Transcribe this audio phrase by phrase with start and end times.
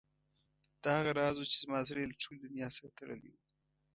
[0.83, 3.35] دا هغه راز و چې زما زړه یې له ټولې دنیا سره تړلی و.